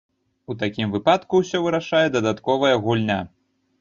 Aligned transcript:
У 0.53 0.55
такім 0.61 0.93
выпадку 0.95 1.41
ўсё 1.43 1.61
вырашае 1.65 2.03
дадатковая 2.17 2.73
гульня. 2.87 3.19